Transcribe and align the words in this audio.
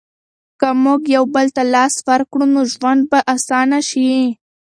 که 0.59 0.69
موږ 0.83 1.01
یو 1.15 1.23
بل 1.35 1.47
ته 1.55 1.63
لاس 1.73 1.95
ورکړو 2.07 2.45
نو 2.53 2.61
ژوند 2.73 3.01
به 3.11 3.19
اسانه 3.33 3.79
شي. 3.89 4.11